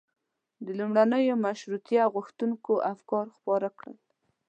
د 0.65 0.67
لومړنیو 0.79 1.41
مشروطیه 1.45 2.03
غوښتونکيو 2.13 2.83
افکار 2.93 3.25
خپاره 3.37 3.67
کړل. 3.77 3.95